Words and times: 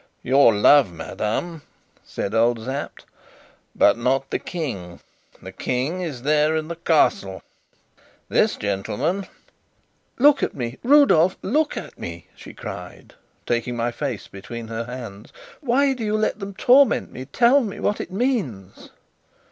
"Your 0.23 0.51
love, 0.55 0.91
madame," 0.91 1.61
said 2.03 2.33
old 2.33 2.65
Sapt, 2.65 3.05
"but 3.75 3.99
not 3.99 4.31
the 4.31 4.39
King. 4.39 4.99
The 5.43 5.51
King 5.51 6.01
is 6.01 6.23
there 6.23 6.55
in 6.55 6.69
the 6.69 6.75
Castle. 6.75 7.43
This 8.27 8.55
gentleman" 8.55 9.27
"Look 10.27 10.41
at 10.41 10.55
me, 10.55 10.79
Rudolf! 10.81 11.37
look 11.43 11.77
at 11.77 11.99
me!" 11.99 12.25
she 12.35 12.51
cried, 12.55 13.13
taking 13.45 13.77
my 13.77 13.91
face 13.91 14.27
between 14.27 14.69
her 14.69 14.85
hands. 14.85 15.31
"Why 15.59 15.93
do 15.93 16.03
you 16.03 16.17
let 16.17 16.39
them 16.39 16.55
torment 16.55 17.11
me? 17.11 17.25
Tell 17.25 17.59
me 17.61 17.79
what 17.79 18.01
it 18.01 18.11
means!" 18.11 18.89